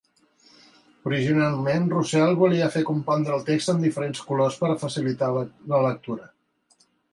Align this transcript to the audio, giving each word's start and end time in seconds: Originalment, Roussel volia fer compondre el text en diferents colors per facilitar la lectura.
Originalment, 1.09 1.85
Roussel 1.91 2.33
volia 2.39 2.71
fer 2.77 2.83
compondre 2.89 3.37
el 3.37 3.45
text 3.51 3.73
en 3.75 3.85
diferents 3.85 4.25
colors 4.31 4.59
per 4.65 4.73
facilitar 4.87 5.33
la 5.39 5.85
lectura. 5.89 6.31